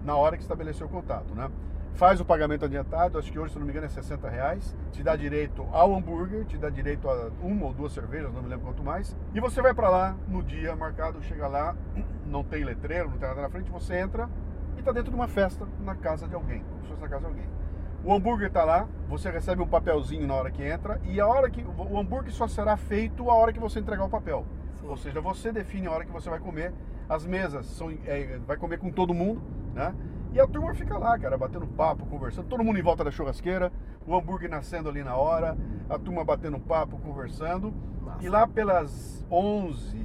na 0.05 0.15
hora 0.15 0.37
que 0.37 0.43
estabeleceu 0.43 0.87
o 0.87 0.89
contato, 0.89 1.35
né? 1.35 1.51
Faz 1.93 2.19
o 2.19 2.25
pagamento 2.25 2.65
adiantado, 2.65 3.17
acho 3.17 3.31
que 3.31 3.37
hoje, 3.37 3.53
se 3.53 3.59
não 3.59 3.65
me 3.65 3.71
engano, 3.71 3.85
é 3.85 3.89
60 3.89 4.27
reais, 4.29 4.75
te 4.91 5.03
dá 5.03 5.15
direito 5.15 5.67
ao 5.71 5.93
hambúrguer, 5.95 6.45
te 6.45 6.57
dá 6.57 6.69
direito 6.69 7.09
a 7.09 7.29
uma 7.41 7.67
ou 7.67 7.73
duas 7.73 7.93
cervejas, 7.93 8.33
não 8.33 8.41
me 8.41 8.49
lembro 8.49 8.65
quanto 8.65 8.83
mais, 8.83 9.15
e 9.33 9.39
você 9.39 9.61
vai 9.61 9.73
para 9.73 9.89
lá 9.89 10.15
no 10.27 10.41
dia 10.41 10.75
marcado, 10.75 11.21
chega 11.23 11.47
lá, 11.47 11.75
não 12.25 12.43
tem 12.43 12.63
letreiro, 12.63 13.09
não 13.09 13.17
tem 13.17 13.27
nada 13.27 13.41
na 13.41 13.49
frente, 13.49 13.69
você 13.69 13.95
entra 13.97 14.29
e 14.75 14.79
está 14.79 14.91
dentro 14.91 15.11
de 15.11 15.15
uma 15.15 15.27
festa 15.27 15.67
na 15.79 15.95
casa 15.95 16.27
de 16.27 16.35
alguém, 16.35 16.63
como 16.63 16.81
se 16.81 16.89
fosse 16.89 17.01
na 17.01 17.07
casa 17.07 17.21
de 17.21 17.27
alguém. 17.27 17.63
O 18.03 18.13
hambúrguer 18.13 18.47
está 18.47 18.65
lá, 18.65 18.87
você 19.07 19.29
recebe 19.29 19.61
um 19.61 19.67
papelzinho 19.67 20.27
na 20.27 20.33
hora 20.33 20.51
que 20.51 20.61
entra 20.61 20.99
e 21.05 21.21
a 21.21 21.27
hora 21.27 21.49
que 21.49 21.63
o 21.63 21.97
hambúrguer 21.97 22.33
só 22.33 22.47
será 22.49 22.75
feito 22.75 23.29
a 23.29 23.33
hora 23.33 23.53
que 23.53 23.59
você 23.59 23.79
entregar 23.79 24.03
o 24.03 24.09
papel. 24.09 24.45
Sim. 24.81 24.87
Ou 24.87 24.97
seja, 24.97 25.21
você 25.21 25.53
define 25.53 25.87
a 25.87 25.91
hora 25.91 26.03
que 26.03 26.11
você 26.11 26.29
vai 26.29 26.39
comer. 26.39 26.73
As 27.07 27.25
mesas 27.25 27.65
são, 27.65 27.89
é, 28.05 28.39
vai 28.45 28.57
comer 28.57 28.77
com 28.77 28.91
todo 28.91 29.13
mundo, 29.13 29.41
né? 29.73 29.95
E 30.33 30.39
a 30.39 30.47
turma 30.47 30.73
fica 30.73 30.97
lá, 30.97 31.17
cara, 31.19 31.37
batendo 31.37 31.67
papo, 31.67 32.07
conversando, 32.07 32.47
todo 32.47 32.63
mundo 32.63 32.79
em 32.79 32.81
volta 32.81 33.03
da 33.03 33.11
churrasqueira, 33.11 33.71
o 34.05 34.15
hambúrguer 34.15 34.49
nascendo 34.49 34.89
ali 34.89 35.03
na 35.03 35.15
hora, 35.15 35.55
a 35.87 35.99
turma 35.99 36.25
batendo 36.25 36.59
papo, 36.59 36.97
conversando. 36.97 37.71
Nossa. 38.01 38.25
E 38.25 38.27
lá 38.27 38.47
pelas 38.47 39.23
11, 39.29 39.95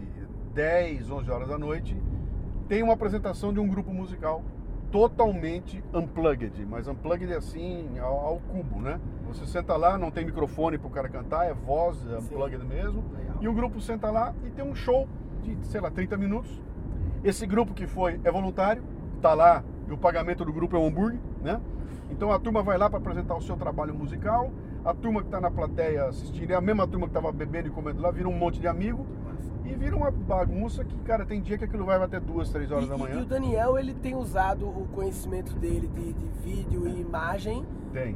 10, 0.52 1.10
11 1.10 1.30
horas 1.30 1.48
da 1.48 1.56
noite, 1.56 1.96
tem 2.68 2.82
uma 2.82 2.92
apresentação 2.92 3.54
de 3.54 3.58
um 3.58 3.66
grupo 3.66 3.90
musical 3.90 4.42
totalmente 4.90 5.82
unplugged, 5.94 6.66
mas 6.66 6.86
unplugged 6.88 7.32
assim 7.32 7.98
ao, 7.98 8.18
ao 8.20 8.40
cubo, 8.40 8.82
né? 8.82 9.00
Você 9.28 9.46
senta 9.46 9.76
lá, 9.78 9.96
não 9.96 10.10
tem 10.10 10.26
microfone 10.26 10.76
para 10.76 10.88
o 10.88 10.90
cara 10.90 11.08
cantar, 11.08 11.46
é 11.46 11.54
voz, 11.54 12.06
é 12.06 12.18
unplugged 12.18 12.60
Sim. 12.60 12.68
mesmo. 12.68 13.02
Legal. 13.16 13.36
E 13.40 13.48
o 13.48 13.54
grupo 13.54 13.80
senta 13.80 14.10
lá 14.10 14.34
e 14.44 14.50
tem 14.50 14.62
um 14.62 14.74
show 14.74 15.08
de, 15.42 15.56
sei 15.66 15.80
lá, 15.80 15.90
30 15.90 16.18
minutos. 16.18 16.50
Esse 17.24 17.46
grupo 17.46 17.72
que 17.72 17.86
foi 17.86 18.20
é 18.24 18.30
voluntário, 18.30 18.82
tá 19.22 19.32
lá 19.32 19.64
e 19.88 19.92
o 19.92 19.96
pagamento 19.96 20.44
do 20.44 20.52
grupo 20.52 20.76
é 20.76 20.78
um 20.78 20.86
hambúrguer, 20.86 21.18
né? 21.42 21.60
Então 22.10 22.32
a 22.32 22.38
turma 22.38 22.62
vai 22.62 22.78
lá 22.78 22.88
para 22.88 22.98
apresentar 22.98 23.34
o 23.34 23.42
seu 23.42 23.56
trabalho 23.56 23.94
musical, 23.94 24.50
a 24.84 24.94
turma 24.94 25.20
que 25.20 25.28
está 25.28 25.40
na 25.40 25.50
plateia 25.50 26.04
assistindo 26.04 26.50
é 26.50 26.54
a 26.54 26.60
mesma 26.60 26.86
turma 26.86 27.06
que 27.06 27.10
estava 27.10 27.32
bebendo 27.32 27.68
e 27.68 27.70
comendo 27.70 28.00
lá, 28.00 28.10
vira 28.10 28.28
um 28.28 28.32
monte 28.32 28.60
de 28.60 28.66
amigo 28.66 29.06
e 29.64 29.74
vira 29.74 29.94
uma 29.94 30.10
bagunça 30.10 30.84
que, 30.84 30.96
cara, 31.00 31.26
tem 31.26 31.42
dia 31.42 31.58
que 31.58 31.64
aquilo 31.64 31.84
vai 31.84 32.02
até 32.02 32.18
duas, 32.18 32.48
três 32.50 32.70
horas 32.70 32.86
e, 32.86 32.88
da 32.88 32.96
manhã. 32.96 33.16
E 33.16 33.22
o 33.22 33.26
Daniel, 33.26 33.78
ele 33.78 33.92
tem 33.92 34.14
usado 34.14 34.66
o 34.66 34.88
conhecimento 34.94 35.54
dele 35.56 35.88
de, 35.88 36.14
de 36.14 36.26
vídeo 36.42 36.88
e 36.88 37.00
imagem 37.00 37.66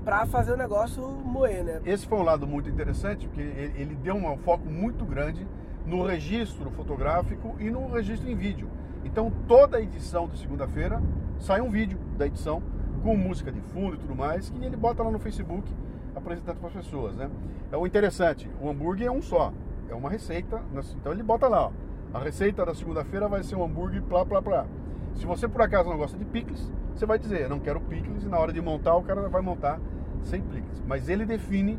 para 0.04 0.24
fazer 0.26 0.52
o 0.52 0.56
negócio 0.56 1.06
moer, 1.06 1.64
né? 1.64 1.80
Esse 1.84 2.06
foi 2.06 2.18
um 2.18 2.22
lado 2.22 2.46
muito 2.46 2.70
interessante, 2.70 3.26
porque 3.26 3.42
ele, 3.42 3.72
ele 3.76 3.94
deu 3.96 4.14
um 4.14 4.36
foco 4.38 4.68
muito 4.68 5.04
grande 5.04 5.46
no 5.84 6.04
registro 6.04 6.70
fotográfico 6.70 7.54
e 7.58 7.70
no 7.70 7.90
registro 7.90 8.30
em 8.30 8.34
vídeo. 8.34 8.68
Então 9.04 9.32
toda 9.46 9.80
edição 9.80 10.28
de 10.28 10.38
segunda-feira 10.38 11.02
sai 11.42 11.60
um 11.60 11.70
vídeo 11.70 11.98
da 12.16 12.24
edição 12.24 12.62
com 13.02 13.16
música 13.16 13.50
de 13.50 13.60
fundo 13.60 13.96
e 13.96 13.98
tudo 13.98 14.14
mais, 14.14 14.48
que 14.48 14.64
ele 14.64 14.76
bota 14.76 15.02
lá 15.02 15.10
no 15.10 15.18
Facebook 15.18 15.68
apresentando 16.14 16.58
para 16.58 16.68
as 16.68 16.74
pessoas, 16.74 17.16
né? 17.16 17.28
É 17.72 17.76
o 17.76 17.84
interessante, 17.84 18.48
o 18.60 18.70
hambúrguer 18.70 19.08
é 19.08 19.10
um 19.10 19.20
só, 19.20 19.52
é 19.90 19.94
uma 19.94 20.08
receita, 20.08 20.62
então 20.94 21.12
ele 21.12 21.22
bota 21.22 21.48
lá, 21.48 21.66
ó, 21.66 21.72
a 22.14 22.20
receita 22.20 22.64
da 22.64 22.72
segunda-feira 22.72 23.26
vai 23.26 23.42
ser 23.42 23.56
um 23.56 23.64
hambúrguer 23.64 24.02
plá, 24.02 24.24
plá, 24.24 24.40
plá. 24.40 24.66
Se 25.14 25.26
você 25.26 25.48
por 25.48 25.62
acaso 25.62 25.90
não 25.90 25.96
gosta 25.96 26.16
de 26.16 26.24
picles, 26.24 26.70
você 26.94 27.04
vai 27.04 27.18
dizer, 27.18 27.48
não 27.48 27.58
quero 27.58 27.80
picles, 27.80 28.22
e 28.22 28.28
na 28.28 28.38
hora 28.38 28.52
de 28.52 28.62
montar 28.62 28.94
o 28.94 29.02
cara 29.02 29.28
vai 29.28 29.42
montar 29.42 29.80
sem 30.22 30.40
picles. 30.40 30.80
Mas 30.86 31.08
ele 31.08 31.26
define 31.26 31.76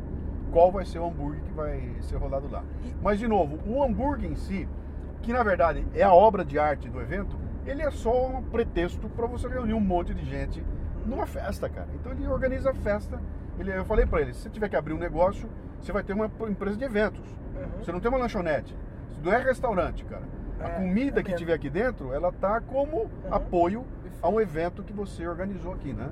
qual 0.52 0.70
vai 0.70 0.84
ser 0.84 0.98
o 0.98 1.06
hambúrguer 1.06 1.40
que 1.40 1.52
vai 1.52 1.90
ser 2.02 2.16
rodado 2.16 2.50
lá. 2.50 2.62
Mas 3.02 3.18
de 3.18 3.26
novo, 3.26 3.58
o 3.66 3.82
hambúrguer 3.82 4.30
em 4.30 4.36
si, 4.36 4.68
que 5.22 5.32
na 5.32 5.42
verdade 5.42 5.86
é 5.94 6.02
a 6.02 6.12
obra 6.12 6.44
de 6.44 6.58
arte 6.58 6.86
do 6.90 7.00
evento, 7.00 7.43
ele 7.66 7.82
é 7.82 7.90
só 7.90 8.28
um 8.28 8.42
pretexto 8.42 9.08
para 9.08 9.26
você 9.26 9.48
reunir 9.48 9.74
um 9.74 9.80
monte 9.80 10.14
de 10.14 10.24
gente 10.24 10.64
numa 11.06 11.26
festa, 11.26 11.68
cara. 11.68 11.88
Então 11.94 12.12
ele 12.12 12.26
organiza 12.26 12.70
a 12.70 12.74
festa. 12.74 13.20
Ele, 13.58 13.70
eu 13.70 13.84
falei 13.84 14.06
para 14.06 14.20
ele, 14.20 14.32
se 14.32 14.40
você 14.40 14.50
tiver 14.50 14.68
que 14.68 14.76
abrir 14.76 14.94
um 14.94 14.98
negócio, 14.98 15.48
você 15.80 15.92
vai 15.92 16.02
ter 16.02 16.12
uma 16.12 16.30
empresa 16.48 16.76
de 16.76 16.84
eventos. 16.84 17.24
Uhum. 17.54 17.84
Você 17.84 17.92
não 17.92 18.00
tem 18.00 18.08
uma 18.08 18.18
lanchonete. 18.18 18.76
Não 19.22 19.32
é 19.32 19.38
restaurante, 19.38 20.04
cara. 20.04 20.24
É, 20.60 20.64
a 20.64 20.70
comida 20.70 21.20
é 21.20 21.22
que 21.22 21.34
tiver 21.34 21.54
aqui 21.54 21.70
dentro, 21.70 22.12
ela 22.12 22.32
tá 22.32 22.60
como 22.60 23.02
uhum. 23.02 23.10
apoio 23.30 23.84
a 24.20 24.28
um 24.28 24.40
evento 24.40 24.82
que 24.82 24.92
você 24.92 25.26
organizou 25.26 25.72
aqui, 25.72 25.92
né? 25.92 26.10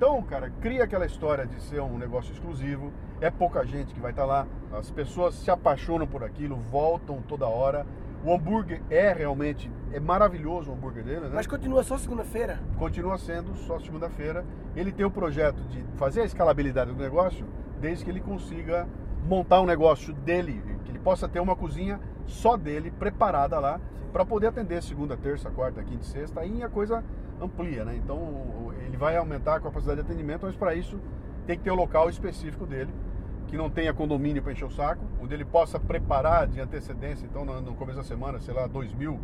Então, 0.00 0.22
cara, 0.22 0.50
cria 0.62 0.84
aquela 0.84 1.04
história 1.04 1.46
de 1.46 1.60
ser 1.62 1.80
um 1.80 1.98
negócio 1.98 2.32
exclusivo. 2.32 2.90
É 3.20 3.30
pouca 3.30 3.64
gente 3.66 3.92
que 3.92 4.00
vai 4.00 4.12
estar 4.12 4.22
tá 4.22 4.28
lá. 4.28 4.46
As 4.72 4.90
pessoas 4.90 5.34
se 5.34 5.50
apaixonam 5.50 6.06
por 6.06 6.24
aquilo, 6.24 6.56
voltam 6.56 7.20
toda 7.20 7.46
hora. 7.46 7.86
O 8.22 8.34
hambúrguer 8.34 8.82
é 8.90 9.12
realmente, 9.14 9.70
é 9.92 9.98
maravilhoso 9.98 10.70
o 10.70 10.74
hambúrguer 10.74 11.02
dele, 11.02 11.20
né? 11.20 11.30
Mas 11.32 11.46
continua 11.46 11.82
só 11.82 11.96
segunda-feira? 11.96 12.60
Continua 12.78 13.16
sendo 13.16 13.56
só 13.56 13.78
segunda-feira. 13.78 14.44
Ele 14.76 14.92
tem 14.92 15.06
o 15.06 15.10
projeto 15.10 15.62
de 15.64 15.82
fazer 15.96 16.20
a 16.20 16.24
escalabilidade 16.24 16.92
do 16.92 17.02
negócio 17.02 17.46
desde 17.80 18.04
que 18.04 18.10
ele 18.10 18.20
consiga 18.20 18.86
montar 19.24 19.62
um 19.62 19.66
negócio 19.66 20.12
dele, 20.12 20.62
que 20.84 20.90
ele 20.90 20.98
possa 20.98 21.26
ter 21.26 21.40
uma 21.40 21.56
cozinha 21.56 21.98
só 22.26 22.58
dele, 22.58 22.90
preparada 22.90 23.58
lá, 23.58 23.80
para 24.12 24.24
poder 24.24 24.48
atender 24.48 24.82
segunda, 24.82 25.16
terça, 25.16 25.50
quarta, 25.50 25.82
quinta 25.82 26.02
e 26.02 26.06
sexta. 26.06 26.40
Aí 26.40 26.62
a 26.62 26.68
coisa 26.68 27.02
amplia, 27.40 27.86
né? 27.86 27.96
Então 27.96 28.70
ele 28.86 28.98
vai 28.98 29.16
aumentar 29.16 29.56
a 29.56 29.60
capacidade 29.60 30.02
de 30.02 30.06
atendimento, 30.06 30.44
mas 30.44 30.56
para 30.56 30.74
isso 30.74 31.00
tem 31.46 31.56
que 31.56 31.64
ter 31.64 31.70
o 31.70 31.74
local 31.74 32.10
específico 32.10 32.66
dele 32.66 32.92
que 33.50 33.56
não 33.56 33.68
tenha 33.68 33.92
condomínio 33.92 34.42
para 34.42 34.52
encher 34.52 34.64
o 34.64 34.70
saco, 34.70 35.04
onde 35.20 35.34
ele 35.34 35.44
possa 35.44 35.78
preparar 35.78 36.46
de 36.46 36.60
antecedência, 36.60 37.26
então 37.26 37.44
no, 37.44 37.60
no 37.60 37.74
começo 37.74 37.98
da 37.98 38.04
semana, 38.04 38.38
sei 38.38 38.54
lá, 38.54 38.66
2 38.66 38.94
mil, 38.94 39.18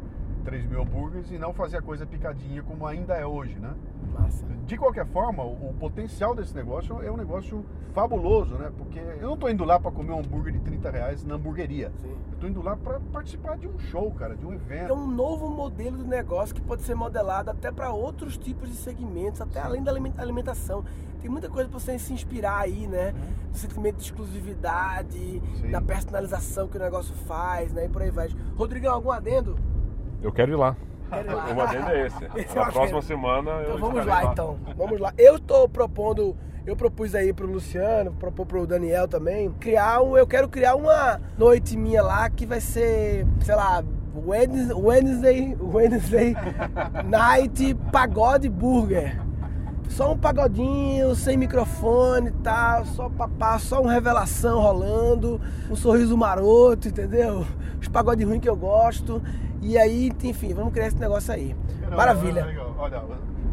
3 0.46 0.64
mil 0.66 0.80
hambúrgueres 0.80 1.30
e 1.30 1.38
não 1.38 1.52
fazer 1.52 1.76
a 1.78 1.82
coisa 1.82 2.06
picadinha 2.06 2.62
como 2.62 2.86
ainda 2.86 3.14
é 3.14 3.26
hoje, 3.26 3.58
né? 3.58 3.74
Massa. 4.18 4.46
De 4.64 4.76
qualquer 4.78 5.04
forma, 5.06 5.42
o, 5.42 5.70
o 5.70 5.74
potencial 5.74 6.34
desse 6.34 6.54
negócio 6.54 7.02
é 7.02 7.10
um 7.10 7.16
negócio 7.16 7.64
fabuloso, 7.92 8.54
né? 8.54 8.70
Porque 8.78 8.98
eu 8.98 9.28
não 9.30 9.36
tô 9.36 9.48
indo 9.48 9.64
lá 9.64 9.78
para 9.80 9.90
comer 9.90 10.12
um 10.12 10.20
hambúrguer 10.20 10.52
de 10.52 10.60
30 10.60 10.90
reais 10.90 11.24
na 11.24 11.34
hamburgueria. 11.34 11.90
Sim. 12.00 12.16
Eu 12.32 12.38
tô 12.38 12.46
indo 12.46 12.62
lá 12.62 12.76
para 12.76 13.00
participar 13.12 13.58
de 13.58 13.66
um 13.66 13.78
show, 13.78 14.10
cara, 14.12 14.36
de 14.36 14.46
um 14.46 14.52
É 14.52 14.54
evento. 14.54 14.94
um 14.94 15.06
novo 15.06 15.50
modelo 15.50 15.98
de 15.98 16.08
negócio 16.08 16.54
que 16.54 16.60
pode 16.60 16.82
ser 16.82 16.94
modelado 16.94 17.50
até 17.50 17.72
para 17.72 17.90
outros 17.90 18.38
tipos 18.38 18.68
de 18.70 18.76
segmentos, 18.76 19.40
até 19.40 19.60
além 19.60 19.82
da 19.82 19.90
aliment- 19.90 20.18
alimentação. 20.18 20.84
Tem 21.20 21.30
muita 21.30 21.48
coisa 21.48 21.68
para 21.68 21.78
você 21.80 21.98
se 21.98 22.12
inspirar 22.12 22.58
aí, 22.60 22.86
né? 22.86 23.12
No 23.48 23.54
sentimento 23.56 23.96
de 23.96 24.04
exclusividade, 24.04 25.42
Sim. 25.60 25.70
da 25.70 25.80
personalização 25.80 26.68
que 26.68 26.76
o 26.76 26.80
negócio 26.80 27.14
faz, 27.26 27.72
né? 27.72 27.86
E 27.86 27.88
por 27.88 28.02
aí 28.02 28.10
vai. 28.10 28.28
Rodrigão, 28.56 28.94
algum 28.94 29.10
adendo? 29.10 29.58
Eu 30.22 30.32
quero 30.32 30.52
ir 30.52 30.56
lá. 30.56 30.76
Quero 31.10 31.30
ir 31.30 31.34
lá. 31.34 31.46
O 31.54 31.60
adendo 31.60 31.88
é 31.90 32.06
esse. 32.06 32.24
Esse 32.36 32.52
é 32.58 32.60
Na 32.60 32.72
próxima 32.72 32.82
adendo. 32.98 33.02
semana 33.02 33.50
eu 33.50 33.76
Então 33.76 33.78
vamos 33.78 33.98
estarei 34.00 34.24
lá, 34.24 34.32
então. 34.32 34.58
Vamos 34.76 35.00
lá. 35.00 35.12
Eu 35.16 35.36
estou 35.36 35.68
propondo, 35.68 36.36
eu 36.66 36.74
propus 36.76 37.14
aí 37.14 37.32
pro 37.32 37.46
Luciano, 37.46 38.12
propus 38.12 38.46
pro 38.46 38.66
Daniel 38.66 39.06
também, 39.06 39.50
criar 39.60 40.02
um, 40.02 40.16
eu 40.16 40.26
quero 40.26 40.48
criar 40.48 40.74
uma 40.74 41.20
noite 41.38 41.76
minha 41.76 42.02
lá 42.02 42.28
que 42.30 42.44
vai 42.46 42.60
ser, 42.60 43.26
sei 43.40 43.54
lá, 43.54 43.84
Wednesday, 44.26 44.74
Wednesday, 44.74 45.56
Wednesday 45.60 46.36
Night 47.06 47.74
Pagode 47.92 48.48
Burger. 48.48 49.20
Só 49.88 50.12
um 50.12 50.18
pagodinho, 50.18 51.14
sem 51.14 51.36
microfone 51.36 52.28
e 52.28 52.32
tal, 52.42 52.84
só 52.86 53.08
papá, 53.08 53.58
só 53.58 53.80
uma 53.80 53.92
revelação 53.92 54.60
rolando, 54.60 55.40
um 55.70 55.76
sorriso 55.76 56.16
maroto, 56.16 56.88
entendeu? 56.88 57.46
Os 57.80 57.88
pagodes 57.88 58.26
ruins 58.26 58.40
que 58.40 58.48
eu 58.48 58.56
gosto. 58.56 59.22
E 59.62 59.78
aí, 59.78 60.12
enfim, 60.22 60.52
vamos 60.52 60.72
criar 60.72 60.88
esse 60.88 60.98
negócio 60.98 61.32
aí. 61.32 61.56
Não, 61.88 61.96
Maravilha. 61.96 62.44
legal. 62.44 62.74
Olha, 62.78 63.02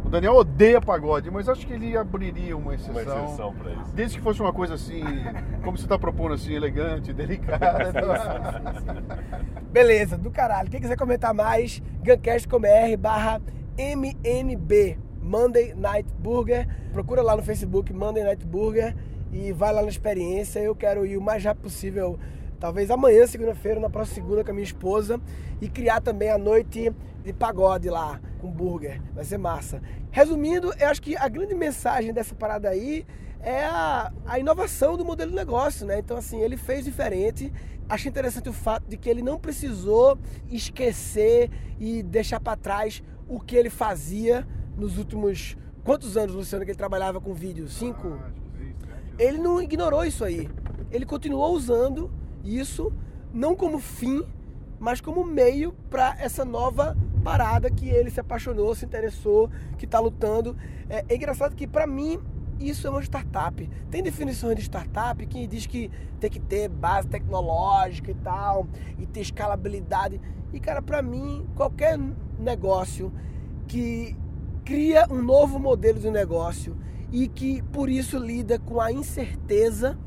o 0.04 0.08
Daniel 0.10 0.34
odeia 0.34 0.80
pagode, 0.80 1.30
mas 1.30 1.48
acho 1.48 1.66
que 1.66 1.72
ele 1.72 1.96
abriria 1.96 2.54
uma 2.56 2.74
exceção. 2.74 2.92
Uma 3.16 3.24
exceção 3.24 3.54
pra 3.54 3.72
isso. 3.72 3.94
Desde 3.94 4.18
que 4.18 4.22
fosse 4.22 4.40
uma 4.42 4.52
coisa 4.52 4.74
assim, 4.74 5.02
como 5.64 5.78
você 5.78 5.84
está 5.84 5.98
propondo 5.98 6.34
assim, 6.34 6.52
elegante, 6.52 7.10
delicada. 7.14 7.90
Beleza, 9.72 10.18
do 10.18 10.30
caralho. 10.30 10.70
Quem 10.70 10.80
quiser 10.80 10.96
comentar 10.96 11.32
mais, 11.32 11.82
guncast.com.br 12.04 12.96
barra 12.98 13.40
MNB, 13.78 14.98
Monday 15.24 15.74
Night 15.74 16.12
Burger. 16.18 16.68
Procura 16.92 17.22
lá 17.22 17.34
no 17.34 17.42
Facebook 17.42 17.92
Monday 17.92 18.22
Night 18.22 18.44
Burger 18.44 18.94
e 19.32 19.50
vai 19.52 19.72
lá 19.72 19.82
na 19.82 19.88
experiência. 19.88 20.60
Eu 20.60 20.76
quero 20.76 21.06
ir 21.06 21.16
o 21.16 21.22
mais 21.22 21.42
rápido 21.42 21.62
possível, 21.62 22.18
talvez 22.60 22.90
amanhã, 22.90 23.26
segunda-feira, 23.26 23.80
na 23.80 23.88
próxima 23.88 24.16
segunda 24.16 24.44
com 24.44 24.50
a 24.50 24.54
minha 24.54 24.64
esposa 24.64 25.18
e 25.60 25.68
criar 25.68 26.02
também 26.02 26.30
a 26.30 26.36
noite 26.36 26.92
de 27.24 27.32
pagode 27.32 27.88
lá 27.88 28.20
com 28.38 28.50
burger. 28.50 29.00
Vai 29.14 29.24
ser 29.24 29.38
massa. 29.38 29.80
Resumindo, 30.10 30.72
eu 30.78 30.88
acho 30.88 31.00
que 31.00 31.16
a 31.16 31.26
grande 31.26 31.54
mensagem 31.54 32.12
dessa 32.12 32.34
parada 32.34 32.68
aí 32.68 33.06
é 33.40 33.64
a, 33.64 34.12
a 34.26 34.38
inovação 34.38 34.96
do 34.96 35.04
modelo 35.04 35.30
de 35.30 35.36
negócio, 35.36 35.86
né? 35.86 35.98
Então, 35.98 36.18
assim, 36.18 36.40
ele 36.40 36.56
fez 36.56 36.84
diferente. 36.84 37.52
Achei 37.88 38.10
interessante 38.10 38.48
o 38.48 38.52
fato 38.52 38.86
de 38.88 38.96
que 38.96 39.08
ele 39.08 39.22
não 39.22 39.38
precisou 39.38 40.18
esquecer 40.50 41.50
e 41.78 42.02
deixar 42.02 42.40
para 42.40 42.56
trás 42.56 43.02
o 43.26 43.40
que 43.40 43.56
ele 43.56 43.70
fazia 43.70 44.46
nos 44.76 44.98
últimos. 44.98 45.56
Quantos 45.82 46.16
anos, 46.16 46.34
Luciano, 46.34 46.64
que 46.64 46.70
ele 46.70 46.78
trabalhava 46.78 47.20
com 47.20 47.34
vídeo? 47.34 47.68
Cinco? 47.68 48.18
Ele 49.18 49.38
não 49.38 49.60
ignorou 49.60 50.04
isso 50.04 50.24
aí. 50.24 50.48
Ele 50.90 51.04
continuou 51.04 51.52
usando 51.54 52.10
isso, 52.42 52.92
não 53.32 53.54
como 53.54 53.78
fim, 53.78 54.24
mas 54.78 55.00
como 55.00 55.24
meio 55.24 55.72
para 55.90 56.16
essa 56.18 56.44
nova 56.44 56.96
parada 57.22 57.70
que 57.70 57.88
ele 57.88 58.10
se 58.10 58.20
apaixonou, 58.20 58.74
se 58.74 58.84
interessou, 58.84 59.50
que 59.78 59.84
está 59.84 59.98
lutando. 59.98 60.56
É, 60.88 61.04
é 61.08 61.16
engraçado 61.16 61.54
que, 61.54 61.66
para 61.66 61.86
mim, 61.86 62.20
isso 62.60 62.86
é 62.86 62.90
uma 62.90 63.02
startup. 63.02 63.68
Tem 63.90 64.02
definições 64.02 64.56
de 64.56 64.62
startup 64.62 65.24
que 65.26 65.46
diz 65.46 65.66
que 65.66 65.90
tem 66.20 66.30
que 66.30 66.40
ter 66.40 66.68
base 66.68 67.08
tecnológica 67.08 68.10
e 68.10 68.14
tal, 68.14 68.66
e 68.98 69.06
ter 69.06 69.20
escalabilidade. 69.20 70.20
E, 70.52 70.60
cara, 70.60 70.82
para 70.82 71.02
mim, 71.02 71.46
qualquer 71.54 71.98
negócio 72.38 73.12
que 73.66 74.16
cria 74.64 75.06
um 75.10 75.22
novo 75.22 75.58
modelo 75.58 75.98
de 75.98 76.10
negócio 76.10 76.76
e 77.12 77.28
que 77.28 77.62
por 77.62 77.88
isso 77.88 78.18
lida 78.18 78.58
com 78.58 78.80
a 78.80 78.90
incerteza, 78.90 79.98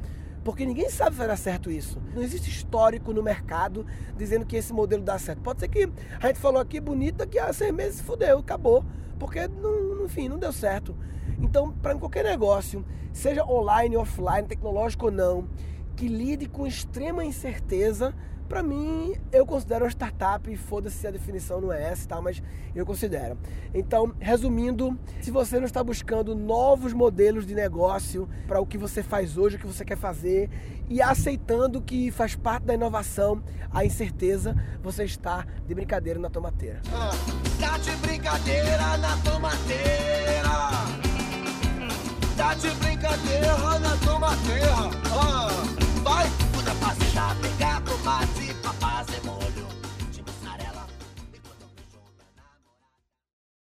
porque 0.43 0.65
ninguém 0.65 0.89
sabe 0.89 1.11
se 1.11 1.17
vai 1.17 1.27
dar 1.27 1.37
certo 1.37 1.69
isso. 1.69 2.01
Não 2.13 2.23
existe 2.23 2.49
histórico 2.49 3.13
no 3.13 3.21
mercado 3.21 3.85
dizendo 4.17 4.45
que 4.45 4.55
esse 4.55 4.73
modelo 4.73 5.03
dá 5.03 5.17
certo. 5.19 5.41
Pode 5.41 5.59
ser 5.59 5.67
que 5.67 5.89
a 6.19 6.27
gente 6.27 6.39
falou 6.39 6.59
aqui 6.59 6.79
bonito, 6.79 7.17
daqui 7.17 7.37
a 7.37 7.53
seis 7.53 7.73
meses 7.73 8.01
fudeu, 8.01 8.39
acabou, 8.39 8.83
porque 9.19 9.47
não, 9.47 10.05
enfim, 10.05 10.27
não 10.27 10.39
deu 10.39 10.51
certo. 10.51 10.95
Então, 11.39 11.71
para 11.71 11.95
qualquer 11.95 12.23
negócio, 12.23 12.83
seja 13.13 13.45
online, 13.45 13.95
offline, 13.95 14.47
tecnológico 14.47 15.05
ou 15.05 15.11
não, 15.11 15.47
que 15.95 16.07
lide 16.07 16.47
com 16.47 16.65
extrema 16.65 17.23
incerteza, 17.23 18.13
para 18.47 18.63
mim, 18.63 19.13
eu 19.31 19.45
considero 19.45 19.85
uma 19.85 19.91
startup, 19.91 20.55
foda-se 20.57 20.97
se 20.97 21.07
a 21.07 21.11
definição 21.11 21.59
não 21.61 21.71
é 21.71 21.83
essa 21.91 22.07
tal, 22.07 22.21
mas 22.21 22.41
eu 22.75 22.85
considero. 22.85 23.37
Então, 23.73 24.13
resumindo, 24.19 24.97
se 25.21 25.29
você 25.31 25.57
não 25.59 25.65
está 25.65 25.83
buscando 25.83 26.33
novos 26.35 26.93
modelos 26.93 27.45
de 27.45 27.53
negócio 27.53 28.27
para 28.47 28.59
o 28.59 28.65
que 28.65 28.77
você 28.77 29.03
faz 29.03 29.37
hoje, 29.37 29.57
o 29.57 29.59
que 29.59 29.67
você 29.67 29.83
quer 29.83 29.97
fazer, 29.97 30.49
e 30.89 31.01
aceitando 31.01 31.81
que 31.81 32.09
faz 32.11 32.35
parte 32.35 32.63
da 32.63 32.73
inovação 32.73 33.43
a 33.71 33.83
incerteza, 33.83 34.55
você 34.81 35.03
está 35.03 35.45
de 35.67 35.75
brincadeira 35.75 36.19
na 36.19 36.29
tomateira. 36.29 36.81
Ah, 36.93 37.11
Tá 37.59 37.77
de 37.79 37.91
brincadeira 37.97 38.97
na 38.97 39.17
tomateira. 39.17 40.47
Tá 42.37 42.53
de 42.53 42.69
brincadeira 42.69 43.57
na 43.79 43.97
tomateira. 43.97 44.75
Ah, 45.11 45.47
pra 46.79 46.95
já 47.13 47.35
pegar 47.41 47.81
tomate. 47.81 48.56